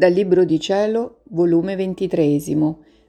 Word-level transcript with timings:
Dal 0.00 0.14
Libro 0.14 0.46
di 0.46 0.58
Cielo, 0.58 1.16
volume 1.24 1.76
23, 1.76 2.38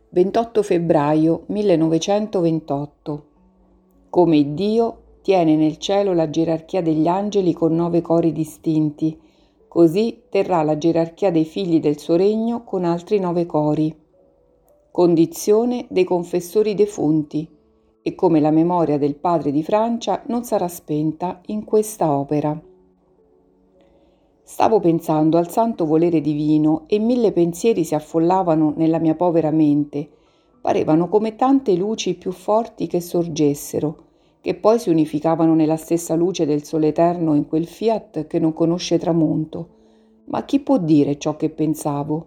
28 0.10 0.62
febbraio 0.62 1.44
1928. 1.46 3.26
Come 4.10 4.54
Dio 4.54 4.98
tiene 5.22 5.56
nel 5.56 5.78
cielo 5.78 6.12
la 6.12 6.30
gerarchia 6.30 6.82
degli 6.82 7.08
angeli 7.08 7.54
con 7.54 7.74
nove 7.74 8.02
cori 8.02 8.34
distinti, 8.34 9.18
così 9.70 10.24
terrà 10.28 10.64
la 10.64 10.78
gerarchia 10.78 11.32
dei 11.32 11.46
figli 11.46 11.80
del 11.80 11.98
suo 11.98 12.18
regno 12.18 12.66
con 12.66 12.84
altri 12.84 13.20
nove 13.20 13.46
cori. 13.46 13.96
Condizione 14.92 15.86
dei 15.90 16.04
confessori 16.04 16.74
defunti, 16.76 17.48
e 18.02 18.16
come 18.16 18.42
la 18.42 18.52
memoria 18.52 18.98
del 18.98 19.16
padre 19.16 19.54
di 19.54 19.64
Francia 19.64 20.24
non 20.26 20.44
sarà 20.44 20.68
spenta 20.68 21.40
in 21.46 21.64
questa 21.64 22.12
opera. 22.12 22.62
Stavo 24.52 24.82
pensando 24.82 25.38
al 25.38 25.50
santo 25.50 25.86
volere 25.86 26.20
divino 26.20 26.84
e 26.88 27.00
mille 27.00 27.32
pensieri 27.32 27.86
si 27.86 27.96
affollavano 27.96 28.74
nella 28.76 29.00
mia 29.00 29.16
povera 29.16 29.50
mente. 29.50 30.10
Parevano 30.60 31.08
come 31.08 31.38
tante 31.38 31.74
luci 31.76 32.16
più 32.16 32.34
forti 32.34 32.86
che 32.86 33.00
sorgessero, 33.00 33.96
che 34.42 34.56
poi 34.56 34.78
si 34.78 34.90
unificavano 34.90 35.56
nella 35.56 35.78
stessa 35.78 36.16
luce 36.16 36.46
del 36.46 36.66
sole 36.66 36.90
eterno 36.90 37.34
in 37.34 37.48
quel 37.48 37.66
fiat 37.66 38.28
che 38.28 38.40
non 38.40 38.52
conosce 38.52 39.00
tramonto. 39.00 39.68
Ma 40.26 40.44
chi 40.44 40.60
può 40.60 40.78
dire 40.78 41.18
ciò 41.18 41.38
che 41.38 41.50
pensavo? 41.50 42.26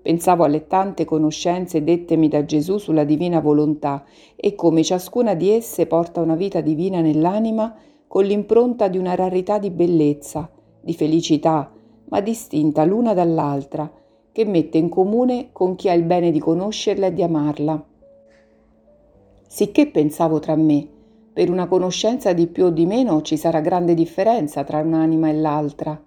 Pensavo 0.00 0.44
alle 0.44 0.68
tante 0.68 1.04
conoscenze 1.04 1.82
dettemi 1.82 2.28
da 2.28 2.44
Gesù 2.44 2.78
sulla 2.78 3.04
divina 3.04 3.40
volontà 3.40 4.04
e 4.36 4.54
come 4.54 4.84
ciascuna 4.84 5.34
di 5.34 5.50
esse 5.50 5.86
porta 5.86 6.20
una 6.20 6.36
vita 6.36 6.60
divina 6.60 7.00
nell'anima 7.00 7.74
con 8.06 8.24
l'impronta 8.24 8.86
di 8.86 8.96
una 8.96 9.16
rarità 9.16 9.58
di 9.58 9.70
bellezza, 9.70 10.48
di 10.82 10.94
felicità, 10.94 11.72
ma 12.10 12.20
distinta 12.20 12.84
l'una 12.84 13.14
dall'altra, 13.14 13.90
che 14.32 14.44
mette 14.44 14.78
in 14.78 14.88
comune 14.88 15.48
con 15.52 15.76
chi 15.76 15.88
ha 15.88 15.92
il 15.92 16.02
bene 16.02 16.30
di 16.30 16.38
conoscerla 16.38 17.06
e 17.06 17.12
di 17.14 17.22
amarla. 17.22 17.84
Sicché 19.46 19.86
pensavo 19.88 20.38
tra 20.38 20.56
me, 20.56 20.86
per 21.32 21.50
una 21.50 21.66
conoscenza 21.66 22.32
di 22.32 22.46
più 22.46 22.64
o 22.64 22.70
di 22.70 22.84
meno 22.84 23.22
ci 23.22 23.36
sarà 23.36 23.60
grande 23.60 23.94
differenza 23.94 24.64
tra 24.64 24.80
un'anima 24.80 25.28
e 25.28 25.34
l'altra. 25.34 26.02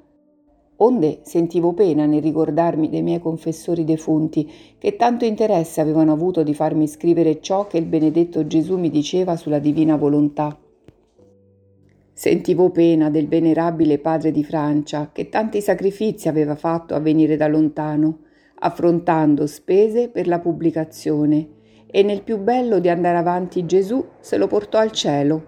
Onde 0.77 1.19
sentivo 1.21 1.73
pena 1.73 2.05
nel 2.05 2.21
ricordarmi 2.21 2.89
dei 2.89 3.01
miei 3.01 3.19
confessori 3.19 3.85
defunti, 3.85 4.51
che 4.77 4.95
tanto 4.97 5.23
interesse 5.23 5.79
avevano 5.79 6.11
avuto 6.11 6.43
di 6.43 6.53
farmi 6.53 6.87
scrivere 6.87 7.39
ciò 7.39 7.65
che 7.65 7.77
il 7.77 7.85
benedetto 7.85 8.45
Gesù 8.45 8.77
mi 8.77 8.89
diceva 8.89 9.37
sulla 9.37 9.59
divina 9.59 9.95
volontà. 9.95 10.57
Sentivo 12.17 12.69
pena 12.69 13.09
del 13.09 13.27
venerabile 13.27 13.99
padre 13.99 14.31
di 14.31 14.45
Francia 14.45 15.09
che 15.11 15.27
tanti 15.27 15.59
sacrifici 15.59 16.29
aveva 16.29 16.55
fatto 16.55 16.95
a 16.95 16.99
venire 16.99 17.35
da 17.35 17.49
lontano, 17.49 18.19
affrontando 18.59 19.45
spese 19.45 20.07
per 20.07 20.25
la 20.25 20.39
pubblicazione, 20.39 21.47
e 21.85 22.03
nel 22.03 22.21
più 22.21 22.37
bello 22.37 22.79
di 22.79 22.87
andare 22.87 23.17
avanti 23.17 23.65
Gesù 23.65 24.01
se 24.21 24.37
lo 24.37 24.47
portò 24.47 24.77
al 24.77 24.93
cielo. 24.93 25.45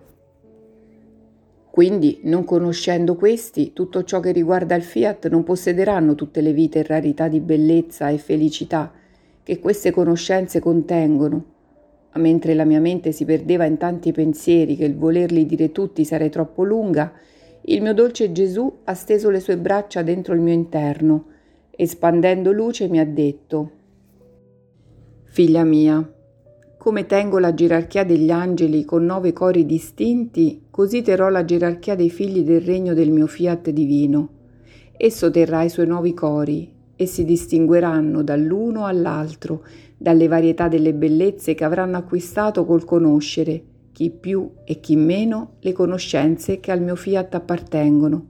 Quindi, 1.71 2.19
non 2.23 2.43
conoscendo 2.43 3.15
questi, 3.15 3.71
tutto 3.71 4.03
ciò 4.03 4.19
che 4.19 4.33
riguarda 4.33 4.75
il 4.75 4.83
fiat 4.83 5.29
non 5.29 5.45
possederanno 5.45 6.15
tutte 6.15 6.41
le 6.41 6.52
vite 6.52 6.79
e 6.79 6.83
rarità 6.83 7.29
di 7.29 7.39
bellezza 7.39 8.09
e 8.09 8.17
felicità 8.17 8.91
che 9.41 9.59
queste 9.59 9.91
conoscenze 9.91 10.59
contengono 10.59 11.55
mentre 12.17 12.53
la 12.53 12.65
mia 12.65 12.79
mente 12.79 13.11
si 13.11 13.25
perdeva 13.25 13.65
in 13.65 13.77
tanti 13.77 14.11
pensieri 14.11 14.75
che 14.75 14.85
il 14.85 14.95
volerli 14.95 15.45
dire 15.45 15.71
tutti 15.71 16.03
sarei 16.03 16.29
troppo 16.29 16.63
lunga, 16.63 17.13
il 17.61 17.81
mio 17.81 17.93
dolce 17.93 18.31
Gesù 18.31 18.79
ha 18.83 18.93
steso 18.93 19.29
le 19.29 19.39
sue 19.39 19.57
braccia 19.57 20.01
dentro 20.01 20.33
il 20.33 20.41
mio 20.41 20.53
interno, 20.53 21.25
espandendo 21.71 22.52
luce 22.52 22.87
mi 22.87 22.99
ha 22.99 23.05
detto 23.05 23.71
Figlia 25.25 25.64
mia, 25.64 26.14
come 26.77 27.05
tengo 27.05 27.37
la 27.37 27.53
gerarchia 27.53 28.05
degli 28.05 28.31
angeli 28.31 28.86
con 28.86 29.03
nove 29.03 29.33
cori 29.33 29.65
distinti, 29.65 30.67
così 30.71 31.02
terrò 31.02 31.27
la 31.27 31.43
gerarchia 31.43 31.95
dei 31.95 32.09
figli 32.09 32.43
del 32.43 32.61
regno 32.61 32.93
del 32.93 33.11
mio 33.11 33.27
fiat 33.27 33.71
divino. 33.71 34.30
Esso 34.95 35.30
terrà 35.30 35.63
i 35.63 35.69
suoi 35.69 35.86
nuovi 35.86 36.13
cori, 36.13 36.73
e 36.97 37.05
si 37.05 37.23
distingueranno 37.23 38.23
dall'uno 38.23 38.85
all'altro, 38.85 39.63
dalle 39.95 40.27
varietà 40.27 40.67
delle 40.67 40.93
bellezze 40.93 41.53
che 41.53 41.63
avranno 41.63 41.95
acquistato 41.95 42.65
col 42.65 42.83
conoscere, 42.83 43.63
chi 43.93 44.09
più 44.09 44.49
e 44.65 44.80
chi 44.81 44.97
meno, 44.97 45.53
le 45.61 45.71
conoscenze 45.71 46.59
che 46.59 46.71
al 46.71 46.81
mio 46.81 46.95
fiat 46.95 47.33
appartengono. 47.36 48.25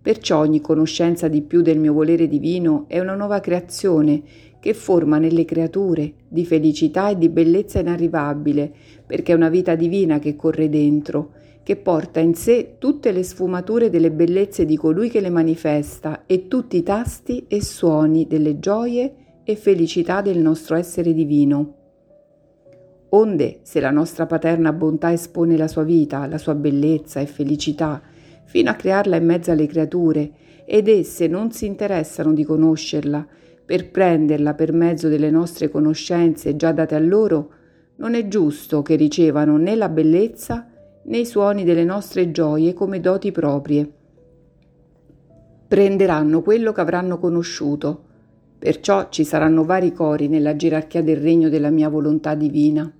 Perciò 0.00 0.38
ogni 0.38 0.60
conoscenza 0.60 1.28
di 1.28 1.42
più 1.42 1.60
del 1.60 1.78
mio 1.78 1.92
volere 1.92 2.28
divino 2.28 2.84
è 2.88 3.00
una 3.00 3.14
nuova 3.14 3.40
creazione 3.40 4.22
che 4.60 4.74
forma 4.74 5.18
nelle 5.18 5.44
creature 5.44 6.12
di 6.28 6.44
felicità 6.44 7.10
e 7.10 7.18
di 7.18 7.28
bellezza 7.28 7.80
inarrivabile, 7.80 8.72
perché 9.06 9.32
è 9.32 9.36
una 9.36 9.48
vita 9.48 9.74
divina 9.74 10.18
che 10.18 10.36
corre 10.36 10.68
dentro, 10.68 11.32
che 11.68 11.76
porta 11.76 12.18
in 12.18 12.32
sé 12.32 12.76
tutte 12.78 13.12
le 13.12 13.22
sfumature 13.22 13.90
delle 13.90 14.10
bellezze 14.10 14.64
di 14.64 14.74
colui 14.74 15.10
che 15.10 15.20
le 15.20 15.28
manifesta 15.28 16.22
e 16.24 16.48
tutti 16.48 16.78
i 16.78 16.82
tasti 16.82 17.44
e 17.46 17.62
suoni 17.62 18.26
delle 18.26 18.58
gioie 18.58 19.42
e 19.44 19.54
felicità 19.54 20.22
del 20.22 20.38
nostro 20.38 20.76
essere 20.76 21.12
divino. 21.12 21.74
Onde, 23.10 23.58
se 23.64 23.80
la 23.80 23.90
nostra 23.90 24.24
paterna 24.24 24.72
bontà 24.72 25.12
espone 25.12 25.58
la 25.58 25.68
sua 25.68 25.82
vita, 25.82 26.26
la 26.26 26.38
sua 26.38 26.54
bellezza 26.54 27.20
e 27.20 27.26
felicità, 27.26 28.00
fino 28.46 28.70
a 28.70 28.74
crearla 28.74 29.16
in 29.16 29.26
mezzo 29.26 29.50
alle 29.50 29.66
creature, 29.66 30.30
ed 30.64 30.88
esse 30.88 31.26
non 31.26 31.52
si 31.52 31.66
interessano 31.66 32.32
di 32.32 32.44
conoscerla, 32.44 33.26
per 33.66 33.90
prenderla 33.90 34.54
per 34.54 34.72
mezzo 34.72 35.08
delle 35.08 35.30
nostre 35.30 35.68
conoscenze 35.68 36.56
già 36.56 36.72
date 36.72 36.94
a 36.94 36.98
loro, 36.98 37.50
non 37.96 38.14
è 38.14 38.26
giusto 38.26 38.80
che 38.80 38.94
ricevano 38.94 39.58
né 39.58 39.74
la 39.74 39.90
bellezza 39.90 40.67
né 41.08 41.18
i 41.18 41.26
suoni 41.26 41.64
delle 41.64 41.84
nostre 41.84 42.30
gioie 42.30 42.72
come 42.72 43.00
doti 43.00 43.32
proprie. 43.32 43.92
Prenderanno 45.68 46.40
quello 46.42 46.72
che 46.72 46.80
avranno 46.80 47.18
conosciuto, 47.18 48.06
Perciò 48.58 49.08
ci 49.08 49.22
saranno 49.22 49.62
vari 49.62 49.92
cori 49.92 50.26
nella 50.26 50.56
gerarchia 50.56 51.00
del 51.00 51.18
regno 51.18 51.48
della 51.48 51.70
mia 51.70 51.88
volontà 51.88 52.34
divina. 52.34 52.92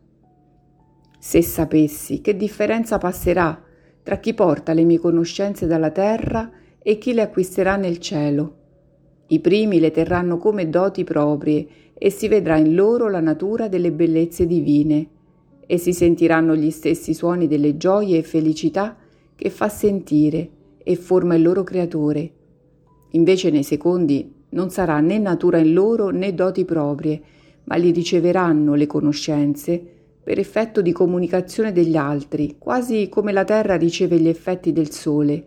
Se 1.19 1.43
sapessi 1.43 2.21
che 2.21 2.37
differenza 2.37 2.99
passerà 2.99 3.61
tra 4.05 4.19
chi 4.19 4.35
porta 4.35 4.73
le 4.73 4.85
mie 4.85 5.01
conoscenze 5.01 5.67
dalla 5.67 5.91
terra 5.91 6.49
e 6.81 6.97
chi 6.99 7.13
le 7.13 7.23
acquisterà 7.23 7.75
nel 7.75 7.99
cielo. 7.99 8.55
I 9.27 9.41
primi 9.41 9.81
le 9.81 9.91
terranno 9.91 10.39
come 10.39 10.71
doti 10.71 11.03
proprie 11.03 11.67
e 11.93 12.09
si 12.11 12.29
vedrà 12.29 12.57
in 12.57 12.77
loro 12.77 13.09
la 13.09 13.21
natura 13.21 13.67
delle 13.67 13.91
bellezze 13.91 14.47
divine 14.47 15.09
e 15.71 15.77
si 15.77 15.93
sentiranno 15.93 16.57
gli 16.57 16.71
stessi 16.71 17.13
suoni 17.13 17.47
delle 17.47 17.77
gioie 17.77 18.17
e 18.17 18.23
felicità 18.23 18.97
che 19.37 19.51
fa 19.51 19.69
sentire 19.69 20.49
e 20.83 20.97
forma 20.97 21.35
il 21.35 21.43
loro 21.43 21.63
creatore. 21.63 22.31
Invece 23.11 23.51
nei 23.51 23.63
secondi 23.63 24.33
non 24.51 24.71
sarà 24.71 24.99
né 25.01 25.19
natura 25.19 25.59
in 25.59 25.75
loro 25.75 26.09
né 26.09 26.33
doti 26.33 26.65
proprie, 26.65 27.21
ma 27.65 27.77
li 27.77 27.91
riceveranno 27.91 28.73
le 28.73 28.87
conoscenze 28.87 29.79
per 30.25 30.39
effetto 30.39 30.81
di 30.81 30.91
comunicazione 30.91 31.71
degli 31.71 31.97
altri, 31.97 32.57
quasi 32.59 33.11
come 33.11 33.31
la 33.33 33.45
terra 33.45 33.77
riceve 33.77 34.19
gli 34.19 34.29
effetti 34.29 34.73
del 34.73 34.91
sole, 34.91 35.45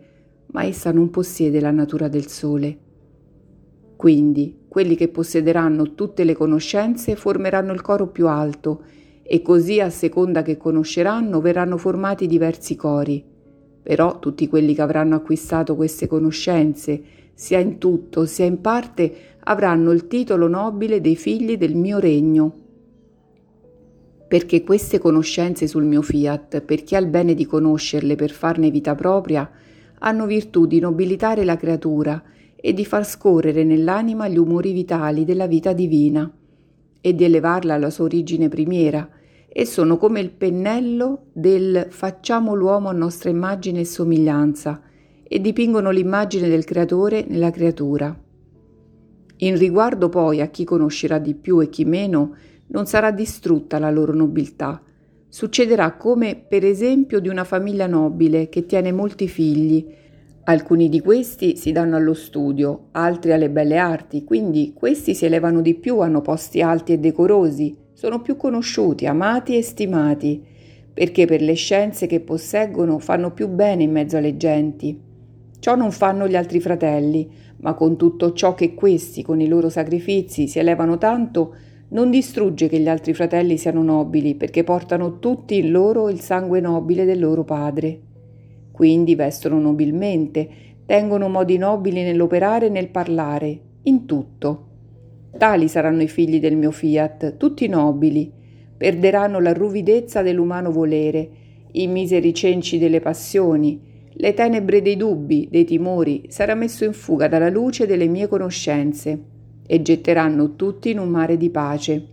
ma 0.52 0.62
essa 0.62 0.92
non 0.92 1.10
possiede 1.10 1.58
la 1.58 1.72
natura 1.72 2.06
del 2.06 2.28
sole. 2.28 2.78
Quindi 3.96 4.56
quelli 4.68 4.94
che 4.94 5.08
possederanno 5.08 5.94
tutte 5.94 6.22
le 6.22 6.34
conoscenze 6.34 7.16
formeranno 7.16 7.72
il 7.72 7.80
coro 7.80 8.06
più 8.06 8.28
alto 8.28 8.82
e 9.22 9.42
così 9.42 9.80
a 9.80 9.90
seconda 9.90 10.42
che 10.42 10.56
conosceranno 10.56 11.40
verranno 11.40 11.76
formati 11.76 12.26
diversi 12.26 12.76
cori. 12.76 13.24
Però 13.82 14.18
tutti 14.18 14.48
quelli 14.48 14.74
che 14.74 14.82
avranno 14.82 15.14
acquistato 15.14 15.74
queste 15.74 16.06
conoscenze 16.06 17.02
sia 17.34 17.58
in 17.58 17.78
tutto 17.78 18.26
sia 18.26 18.44
in 18.44 18.60
parte, 18.60 19.14
avranno 19.40 19.90
il 19.90 20.06
titolo 20.06 20.46
nobile 20.46 21.00
dei 21.00 21.16
figli 21.16 21.56
del 21.56 21.74
mio 21.74 21.98
regno. 21.98 22.52
Perché 24.28 24.62
queste 24.62 24.98
conoscenze 24.98 25.66
sul 25.66 25.84
mio 25.84 26.02
fiat, 26.02 26.60
per 26.62 26.84
chi 26.84 26.94
ha 26.94 26.98
il 26.98 27.08
bene 27.08 27.34
di 27.34 27.44
conoscerle 27.44 28.14
per 28.14 28.30
farne 28.30 28.70
vita 28.70 28.94
propria, 28.94 29.50
hanno 29.98 30.26
virtù 30.26 30.66
di 30.66 30.78
nobilitare 30.78 31.44
la 31.44 31.56
creatura 31.56 32.22
e 32.54 32.72
di 32.72 32.84
far 32.84 33.04
scorrere 33.04 33.64
nell'anima 33.64 34.28
gli 34.28 34.38
umori 34.38 34.72
vitali 34.72 35.24
della 35.24 35.46
vita 35.46 35.72
divina 35.72 36.30
e 37.00 37.14
di 37.14 37.24
elevarla 37.24 37.74
alla 37.74 37.90
sua 37.90 38.04
origine 38.04 38.48
primiera, 38.48 39.08
e 39.54 39.66
sono 39.66 39.98
come 39.98 40.20
il 40.20 40.30
pennello 40.30 41.26
del 41.32 41.88
facciamo 41.90 42.54
l'uomo 42.54 42.88
a 42.88 42.92
nostra 42.92 43.28
immagine 43.28 43.80
e 43.80 43.84
somiglianza, 43.84 44.80
e 45.22 45.40
dipingono 45.40 45.90
l'immagine 45.90 46.48
del 46.48 46.64
creatore 46.64 47.24
nella 47.28 47.50
creatura. 47.50 48.18
In 49.36 49.58
riguardo 49.58 50.08
poi 50.08 50.40
a 50.40 50.46
chi 50.46 50.64
conoscerà 50.64 51.18
di 51.18 51.34
più 51.34 51.60
e 51.60 51.68
chi 51.68 51.84
meno, 51.84 52.34
non 52.68 52.86
sarà 52.86 53.10
distrutta 53.10 53.78
la 53.78 53.90
loro 53.90 54.14
nobiltà. 54.14 54.82
Succederà 55.28 55.96
come 55.96 56.36
per 56.36 56.64
esempio 56.64 57.20
di 57.20 57.28
una 57.28 57.44
famiglia 57.44 57.86
nobile 57.86 58.48
che 58.48 58.64
tiene 58.64 58.92
molti 58.92 59.28
figli, 59.28 60.00
Alcuni 60.44 60.88
di 60.88 60.98
questi 60.98 61.56
si 61.56 61.70
danno 61.70 61.94
allo 61.94 62.14
studio, 62.14 62.88
altri 62.92 63.30
alle 63.30 63.48
belle 63.48 63.76
arti, 63.76 64.24
quindi 64.24 64.72
questi 64.74 65.14
si 65.14 65.24
elevano 65.24 65.60
di 65.60 65.76
più, 65.76 66.00
hanno 66.00 66.20
posti 66.20 66.60
alti 66.60 66.92
e 66.92 66.98
decorosi, 66.98 67.76
sono 68.02 68.20
più 68.20 68.36
conosciuti, 68.36 69.06
amati 69.06 69.56
e 69.56 69.62
stimati, 69.62 70.44
perché 70.92 71.24
per 71.24 71.40
le 71.40 71.52
scienze 71.52 72.08
che 72.08 72.18
posseggono 72.18 72.98
fanno 72.98 73.30
più 73.30 73.46
bene 73.46 73.84
in 73.84 73.92
mezzo 73.92 74.16
alle 74.16 74.36
genti. 74.36 75.00
Ciò 75.60 75.76
non 75.76 75.92
fanno 75.92 76.26
gli 76.26 76.34
altri 76.34 76.58
fratelli, 76.58 77.30
ma 77.58 77.74
con 77.74 77.96
tutto 77.96 78.32
ciò 78.32 78.56
che 78.56 78.74
questi, 78.74 79.22
con 79.22 79.40
i 79.40 79.46
loro 79.46 79.68
sacrifici, 79.68 80.48
si 80.48 80.58
elevano 80.58 80.98
tanto, 80.98 81.54
non 81.90 82.10
distrugge 82.10 82.66
che 82.66 82.80
gli 82.80 82.88
altri 82.88 83.14
fratelli 83.14 83.56
siano 83.56 83.84
nobili, 83.84 84.34
perché 84.34 84.64
portano 84.64 85.20
tutti 85.20 85.58
in 85.58 85.70
loro 85.70 86.08
il 86.08 86.18
sangue 86.18 86.58
nobile 86.58 87.04
del 87.04 87.20
loro 87.20 87.44
padre. 87.44 88.00
Quindi 88.72 89.14
vestono 89.14 89.60
nobilmente, 89.60 90.48
tengono 90.86 91.28
modi 91.28 91.56
nobili 91.56 92.02
nell'operare 92.02 92.66
e 92.66 92.70
nel 92.70 92.88
parlare, 92.88 93.60
in 93.84 94.06
tutto. 94.06 94.70
Tali 95.36 95.68
saranno 95.68 96.02
i 96.02 96.08
figli 96.08 96.40
del 96.40 96.56
mio 96.56 96.70
fiat, 96.70 97.36
tutti 97.36 97.66
nobili, 97.66 98.30
perderanno 98.76 99.40
la 99.40 99.52
ruvidezza 99.52 100.22
dell'umano 100.22 100.70
volere, 100.70 101.28
i 101.72 101.86
miseri 101.86 102.34
cenci 102.34 102.78
delle 102.78 103.00
passioni, 103.00 103.80
le 104.14 104.34
tenebre 104.34 104.82
dei 104.82 104.96
dubbi, 104.96 105.48
dei 105.50 105.64
timori, 105.64 106.24
sarà 106.28 106.54
messo 106.54 106.84
in 106.84 106.92
fuga 106.92 107.28
dalla 107.28 107.48
luce 107.48 107.86
delle 107.86 108.06
mie 108.06 108.28
conoscenze 108.28 109.22
e 109.66 109.80
getteranno 109.80 110.54
tutti 110.54 110.90
in 110.90 110.98
un 110.98 111.08
mare 111.08 111.36
di 111.36 111.48
pace. 111.48 112.06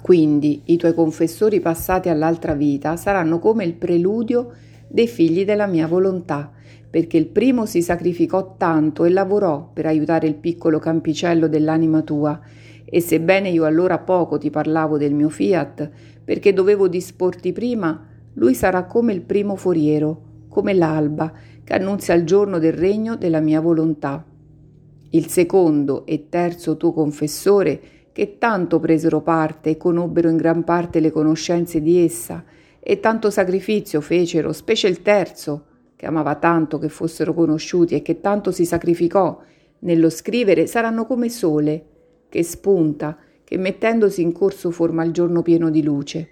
Quindi 0.00 0.62
i 0.66 0.76
tuoi 0.76 0.94
confessori 0.94 1.60
passati 1.60 2.08
all'altra 2.08 2.54
vita 2.54 2.96
saranno 2.96 3.38
come 3.38 3.64
il 3.64 3.74
preludio 3.74 4.50
dei 4.88 5.06
figli 5.08 5.44
della 5.44 5.66
mia 5.66 5.86
volontà, 5.86 6.52
perché 6.92 7.16
il 7.16 7.28
primo 7.28 7.64
si 7.64 7.80
sacrificò 7.80 8.54
tanto 8.58 9.06
e 9.06 9.08
lavorò 9.08 9.70
per 9.72 9.86
aiutare 9.86 10.26
il 10.26 10.34
piccolo 10.34 10.78
campicello 10.78 11.48
dell'anima 11.48 12.02
tua, 12.02 12.38
e 12.84 13.00
sebbene 13.00 13.48
io 13.48 13.64
allora 13.64 13.98
poco 13.98 14.36
ti 14.36 14.50
parlavo 14.50 14.98
del 14.98 15.14
mio 15.14 15.30
fiat, 15.30 15.90
perché 16.22 16.52
dovevo 16.52 16.88
disporti 16.88 17.50
prima, 17.52 17.98
lui 18.34 18.52
sarà 18.52 18.84
come 18.84 19.14
il 19.14 19.22
primo 19.22 19.56
foriero, 19.56 20.20
come 20.48 20.74
l'alba, 20.74 21.32
che 21.64 21.72
annunzia 21.72 22.12
il 22.12 22.26
giorno 22.26 22.58
del 22.58 22.74
regno 22.74 23.16
della 23.16 23.40
mia 23.40 23.62
volontà. 23.62 24.22
Il 25.12 25.28
secondo 25.28 26.04
e 26.04 26.26
terzo 26.28 26.76
tuo 26.76 26.92
confessore, 26.92 27.80
che 28.12 28.36
tanto 28.36 28.78
presero 28.80 29.22
parte 29.22 29.70
e 29.70 29.76
conobbero 29.78 30.28
in 30.28 30.36
gran 30.36 30.62
parte 30.62 31.00
le 31.00 31.10
conoscenze 31.10 31.80
di 31.80 32.04
essa, 32.04 32.44
e 32.78 33.00
tanto 33.00 33.30
sacrificio 33.30 34.02
fecero, 34.02 34.52
specie 34.52 34.88
il 34.88 35.00
terzo, 35.00 35.68
che 36.02 36.08
amava 36.08 36.34
tanto 36.34 36.78
che 36.78 36.88
fossero 36.88 37.32
conosciuti 37.32 37.94
e 37.94 38.02
che 38.02 38.20
tanto 38.20 38.50
si 38.50 38.64
sacrificò 38.64 39.40
nello 39.82 40.10
scrivere, 40.10 40.66
saranno 40.66 41.06
come 41.06 41.28
sole, 41.28 41.84
che 42.28 42.42
spunta, 42.42 43.16
che 43.44 43.56
mettendosi 43.56 44.20
in 44.20 44.32
corso 44.32 44.72
forma 44.72 45.04
il 45.04 45.12
giorno 45.12 45.42
pieno 45.42 45.70
di 45.70 45.80
luce. 45.80 46.28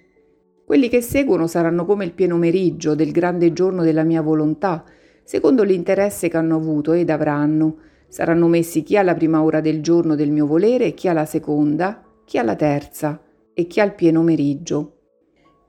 Quelli 0.64 0.88
che 0.88 1.00
seguono 1.00 1.46
saranno 1.46 1.84
come 1.84 2.04
il 2.04 2.10
pieno 2.14 2.36
meriggio 2.36 2.96
del 2.96 3.12
grande 3.12 3.52
giorno 3.52 3.84
della 3.84 4.02
mia 4.02 4.22
volontà, 4.22 4.82
secondo 5.22 5.62
l'interesse 5.62 6.28
che 6.28 6.36
hanno 6.36 6.56
avuto 6.56 6.90
ed 6.90 7.08
avranno. 7.08 7.76
Saranno 8.08 8.48
messi 8.48 8.82
chi 8.82 8.96
alla 8.96 9.14
prima 9.14 9.40
ora 9.40 9.60
del 9.60 9.82
giorno 9.82 10.16
del 10.16 10.32
mio 10.32 10.46
volere, 10.46 10.94
chi 10.94 11.06
alla 11.06 11.26
seconda, 11.26 12.02
chi 12.24 12.38
alla 12.38 12.56
terza 12.56 13.22
e 13.54 13.68
chi 13.68 13.78
al 13.78 13.94
pieno 13.94 14.24
meriggio. 14.24 14.99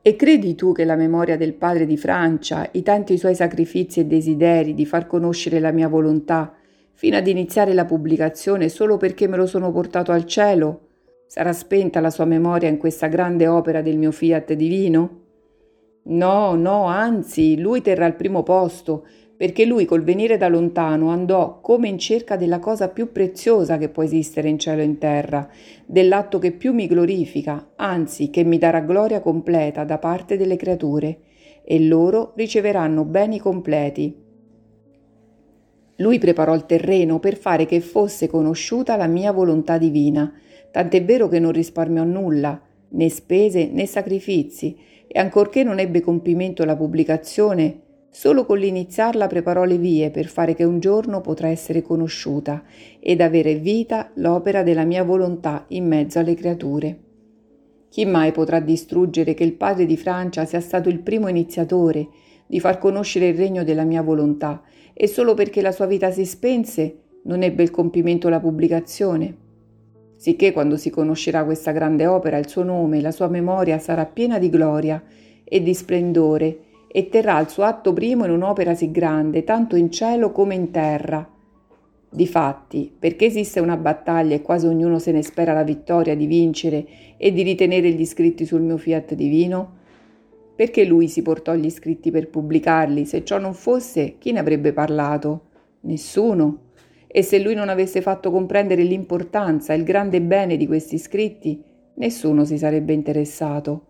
E 0.01 0.15
credi 0.15 0.55
tu 0.55 0.71
che 0.71 0.83
la 0.83 0.95
memoria 0.95 1.37
del 1.37 1.53
padre 1.53 1.85
di 1.85 1.97
Francia, 1.97 2.67
i 2.71 2.81
tanti 2.81 3.17
suoi 3.17 3.35
sacrifici 3.35 3.99
e 3.99 4.05
desideri 4.05 4.73
di 4.73 4.85
far 4.85 5.07
conoscere 5.07 5.59
la 5.59 5.71
mia 5.71 5.87
volontà, 5.87 6.53
fino 6.93 7.17
ad 7.17 7.27
iniziare 7.27 7.73
la 7.73 7.85
pubblicazione 7.85 8.69
solo 8.69 8.97
perché 8.97 9.27
me 9.27 9.37
lo 9.37 9.45
sono 9.45 9.71
portato 9.71 10.11
al 10.11 10.25
cielo, 10.25 10.89
Sarà 11.31 11.53
spenta 11.53 12.01
la 12.01 12.09
sua 12.09 12.25
memoria 12.25 12.67
in 12.67 12.77
questa 12.77 13.07
grande 13.07 13.47
opera 13.47 13.81
del 13.81 13.97
mio 13.97 14.11
fiat 14.11 14.51
divino? 14.51 15.19
No, 16.07 16.55
no, 16.55 16.87
anzi, 16.87 17.57
lui 17.57 17.81
terrà 17.81 18.05
il 18.05 18.15
primo 18.15 18.43
posto, 18.43 19.07
perché 19.41 19.65
lui 19.65 19.85
col 19.85 20.03
venire 20.03 20.37
da 20.37 20.47
lontano 20.47 21.09
andò 21.09 21.61
come 21.61 21.87
in 21.87 21.97
cerca 21.97 22.35
della 22.35 22.59
cosa 22.59 22.89
più 22.89 23.11
preziosa 23.11 23.79
che 23.79 23.89
può 23.89 24.03
esistere 24.03 24.49
in 24.49 24.59
cielo 24.59 24.81
e 24.81 24.83
in 24.83 24.99
terra, 24.99 25.49
dell'atto 25.83 26.37
che 26.37 26.51
più 26.51 26.73
mi 26.73 26.85
glorifica, 26.85 27.71
anzi 27.75 28.29
che 28.29 28.43
mi 28.43 28.59
darà 28.59 28.81
gloria 28.81 29.19
completa 29.19 29.83
da 29.83 29.97
parte 29.97 30.37
delle 30.37 30.57
creature, 30.57 31.17
e 31.63 31.83
loro 31.83 32.33
riceveranno 32.35 33.03
beni 33.03 33.39
completi. 33.39 34.15
Lui 35.95 36.19
preparò 36.19 36.53
il 36.53 36.67
terreno 36.67 37.17
per 37.17 37.35
fare 37.35 37.65
che 37.65 37.79
fosse 37.79 38.27
conosciuta 38.27 38.95
la 38.95 39.07
mia 39.07 39.31
volontà 39.31 39.79
divina, 39.79 40.31
tant'è 40.69 41.03
vero 41.03 41.27
che 41.27 41.39
non 41.39 41.51
risparmiò 41.51 42.03
nulla, 42.03 42.61
né 42.89 43.09
spese 43.09 43.71
né 43.71 43.87
sacrifici, 43.87 44.77
e 45.07 45.17
ancorché 45.17 45.63
non 45.63 45.79
ebbe 45.79 45.99
compimento 45.99 46.63
la 46.63 46.75
pubblicazione, 46.75 47.89
solo 48.13 48.45
con 48.45 48.59
l'iniziarla 48.59 49.27
preparò 49.27 49.63
le 49.63 49.77
vie 49.77 50.11
per 50.11 50.27
fare 50.27 50.53
che 50.53 50.65
un 50.65 50.79
giorno 50.79 51.21
potrà 51.21 51.47
essere 51.47 51.81
conosciuta 51.81 52.61
ed 52.99 53.21
avere 53.21 53.55
vita 53.55 54.11
l'opera 54.15 54.63
della 54.63 54.83
mia 54.83 55.03
volontà 55.03 55.63
in 55.69 55.87
mezzo 55.87 56.19
alle 56.19 56.35
creature. 56.35 56.99
Chi 57.87 58.05
mai 58.05 58.33
potrà 58.33 58.59
distruggere 58.59 59.33
che 59.33 59.45
il 59.45 59.53
padre 59.53 59.85
di 59.85 59.95
Francia 59.95 60.43
sia 60.43 60.59
stato 60.59 60.89
il 60.89 60.99
primo 60.99 61.29
iniziatore 61.29 62.09
di 62.45 62.59
far 62.59 62.79
conoscere 62.79 63.29
il 63.29 63.37
regno 63.37 63.63
della 63.63 63.85
mia 63.85 64.01
volontà 64.01 64.61
e 64.93 65.07
solo 65.07 65.33
perché 65.33 65.61
la 65.61 65.71
sua 65.71 65.85
vita 65.85 66.11
si 66.11 66.25
spense 66.25 66.97
non 67.23 67.43
ebbe 67.43 67.63
il 67.63 67.71
compimento 67.71 68.27
la 68.27 68.41
pubblicazione? 68.41 69.37
sicché 70.17 70.51
quando 70.51 70.77
si 70.77 70.89
conoscerà 70.89 71.43
questa 71.45 71.71
grande 71.71 72.05
opera 72.05 72.37
il 72.37 72.47
suo 72.47 72.61
nome 72.61 72.97
e 72.97 73.01
la 73.01 73.11
sua 73.11 73.27
memoria 73.29 73.79
sarà 73.79 74.05
piena 74.05 74.37
di 74.37 74.49
gloria 74.49 75.01
e 75.43 75.63
di 75.63 75.73
splendore 75.73 76.59
e 76.93 77.07
terrà 77.07 77.39
il 77.39 77.47
suo 77.47 77.63
atto 77.63 77.93
primo 77.93 78.25
in 78.25 78.31
un'opera 78.31 78.73
sì 78.75 78.91
grande, 78.91 79.45
tanto 79.45 79.77
in 79.77 79.91
cielo 79.91 80.31
come 80.31 80.55
in 80.55 80.71
terra. 80.71 81.25
Difatti, 82.09 82.93
perché 82.99 83.25
esiste 83.25 83.61
una 83.61 83.77
battaglia 83.77 84.35
e 84.35 84.41
quasi 84.41 84.67
ognuno 84.67 84.99
se 84.99 85.13
ne 85.13 85.23
spera 85.23 85.53
la 85.53 85.63
vittoria 85.63 86.15
di 86.15 86.25
vincere 86.25 86.85
e 87.15 87.31
di 87.31 87.43
ritenere 87.43 87.91
gli 87.91 88.05
scritti 88.05 88.45
sul 88.45 88.61
mio 88.61 88.75
fiat 88.75 89.13
divino? 89.13 89.77
Perché 90.53 90.83
lui 90.83 91.07
si 91.07 91.21
portò 91.21 91.55
gli 91.55 91.69
scritti 91.69 92.11
per 92.11 92.29
pubblicarli? 92.29 93.05
Se 93.05 93.23
ciò 93.23 93.37
non 93.37 93.53
fosse, 93.53 94.15
chi 94.17 94.33
ne 94.33 94.39
avrebbe 94.39 94.73
parlato? 94.73 95.45
Nessuno 95.81 96.69
e 97.07 97.23
se 97.23 97.39
lui 97.39 97.55
non 97.55 97.69
avesse 97.69 98.01
fatto 98.01 98.31
comprendere 98.31 98.83
l'importanza 98.83 99.73
e 99.73 99.77
il 99.77 99.83
grande 99.83 100.21
bene 100.21 100.55
di 100.55 100.67
questi 100.67 100.97
scritti, 100.97 101.61
nessuno 101.95 102.45
si 102.45 102.57
sarebbe 102.57 102.93
interessato. 102.93 103.85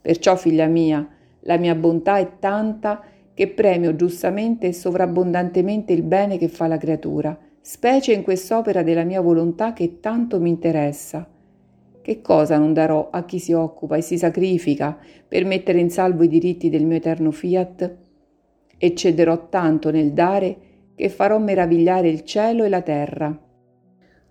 Perciò, 0.00 0.36
figlia 0.36 0.66
mia, 0.66 1.08
la 1.40 1.56
mia 1.56 1.74
bontà 1.74 2.18
è 2.18 2.38
tanta 2.38 3.02
che 3.32 3.48
premio 3.48 3.96
giustamente 3.96 4.66
e 4.66 4.72
sovrabbondantemente 4.72 5.92
il 5.92 6.02
bene 6.02 6.36
che 6.36 6.48
fa 6.48 6.66
la 6.66 6.76
creatura, 6.76 7.38
specie 7.60 8.12
in 8.12 8.22
quest'opera 8.22 8.82
della 8.82 9.04
mia 9.04 9.20
volontà 9.20 9.72
che 9.72 10.00
tanto 10.00 10.40
mi 10.40 10.50
interessa. 10.50 11.26
Che 12.02 12.20
cosa 12.20 12.58
non 12.58 12.72
darò 12.72 13.08
a 13.10 13.24
chi 13.24 13.38
si 13.38 13.52
occupa 13.52 13.96
e 13.96 14.02
si 14.02 14.18
sacrifica 14.18 14.98
per 15.26 15.44
mettere 15.44 15.78
in 15.78 15.90
salvo 15.90 16.24
i 16.24 16.28
diritti 16.28 16.68
del 16.68 16.84
mio 16.84 16.96
eterno 16.96 17.30
fiat? 17.30 17.96
E 18.76 18.94
cederò 18.94 19.48
tanto 19.48 19.90
nel 19.90 20.12
dare 20.12 20.56
che 20.94 21.08
farò 21.08 21.38
meravigliare 21.38 22.08
il 22.08 22.24
cielo 22.24 22.64
e 22.64 22.68
la 22.68 22.82
terra. 22.82 23.38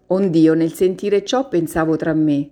Ond'io 0.07 0.53
nel 0.55 0.73
sentire 0.73 1.23
ciò 1.23 1.47
pensavo 1.47 1.95
tra 1.95 2.13
me, 2.13 2.49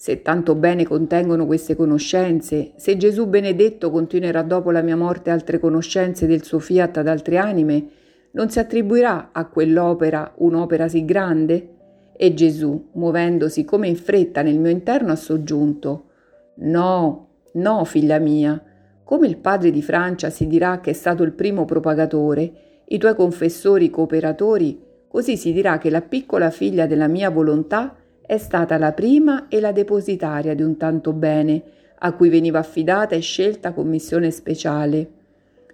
se 0.00 0.22
tanto 0.22 0.54
bene 0.54 0.84
contengono 0.84 1.44
queste 1.44 1.74
conoscenze, 1.74 2.70
se 2.76 2.96
Gesù 2.96 3.26
benedetto 3.26 3.90
continuerà 3.90 4.42
dopo 4.42 4.70
la 4.70 4.80
mia 4.80 4.94
morte 4.94 5.30
altre 5.30 5.58
conoscenze 5.58 6.28
del 6.28 6.44
suo 6.44 6.60
fiat 6.60 6.98
ad 6.98 7.08
altre 7.08 7.36
anime, 7.36 7.88
non 8.30 8.48
si 8.48 8.60
attribuirà 8.60 9.30
a 9.32 9.46
quell'opera 9.46 10.34
un'opera 10.36 10.86
sì 10.86 11.04
grande? 11.04 11.74
E 12.16 12.32
Gesù, 12.32 12.90
muovendosi 12.92 13.64
come 13.64 13.88
in 13.88 13.96
fretta 13.96 14.42
nel 14.42 14.60
mio 14.60 14.70
interno, 14.70 15.10
ha 15.10 15.16
soggiunto 15.16 16.04
No, 16.58 17.30
no, 17.54 17.84
figlia 17.84 18.20
mia, 18.20 18.62
come 19.02 19.26
il 19.26 19.38
padre 19.38 19.72
di 19.72 19.82
Francia 19.82 20.30
si 20.30 20.46
dirà 20.46 20.78
che 20.78 20.90
è 20.90 20.94
stato 20.94 21.24
il 21.24 21.32
primo 21.32 21.64
propagatore, 21.64 22.52
i 22.86 22.98
tuoi 22.98 23.16
confessori 23.16 23.90
cooperatori, 23.90 24.80
così 25.08 25.36
si 25.36 25.52
dirà 25.52 25.78
che 25.78 25.90
la 25.90 26.02
piccola 26.02 26.50
figlia 26.50 26.86
della 26.86 27.08
mia 27.08 27.30
volontà 27.30 27.96
è 28.28 28.36
stata 28.36 28.76
la 28.76 28.92
prima 28.92 29.48
e 29.48 29.58
la 29.58 29.72
depositaria 29.72 30.54
di 30.54 30.60
un 30.60 30.76
tanto 30.76 31.14
bene, 31.14 31.62
a 32.00 32.12
cui 32.12 32.28
veniva 32.28 32.58
affidata 32.58 33.14
e 33.14 33.20
scelta 33.20 33.72
commissione 33.72 34.30
speciale. 34.30 35.12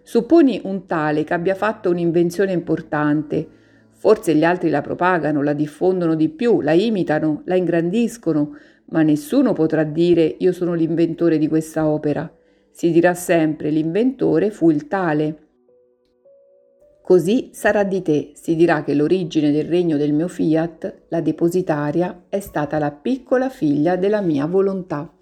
Supponi 0.05 0.61
un 0.63 0.87
tale 0.87 1.25
che 1.25 1.35
abbia 1.35 1.57
fatto 1.57 1.91
un'invenzione 1.91 2.53
importante. 2.53 3.45
Forse 3.91 4.37
gli 4.37 4.45
altri 4.45 4.71
la 4.71 4.83
propagano, 4.83 5.43
la 5.43 5.53
diffondono 5.53 6.15
di 6.15 6.29
più, 6.29 6.61
la 6.61 6.71
imitano, 6.71 7.43
la 7.47 7.57
ingrandiscono, 7.57 8.57
ma 8.91 9.03
nessuno 9.03 9.53
potrà 9.53 9.83
dire 9.83 10.37
io 10.39 10.53
sono 10.53 10.75
l'inventore 10.75 11.39
di 11.39 11.49
questa 11.49 11.89
opera. 11.89 12.33
Si 12.71 12.93
dirà 12.93 13.15
sempre 13.15 13.71
l'inventore 13.71 14.53
fu 14.53 14.71
il 14.71 14.87
tale. 14.87 15.44
Così 17.07 17.51
sarà 17.53 17.85
di 17.85 18.01
te, 18.01 18.33
si 18.33 18.57
dirà 18.57 18.83
che 18.83 18.95
l'origine 18.95 19.53
del 19.53 19.67
regno 19.67 19.99
del 19.99 20.15
mio 20.15 20.27
fiat, 20.27 21.03
la 21.09 21.21
depositaria, 21.21 22.23
è 22.31 22.41
stata 22.41 22.79
la 22.79 22.93
piccola 22.93 23.51
figlia 23.51 23.97
della 23.97 24.23
mia 24.23 24.47
volontà. 24.47 25.14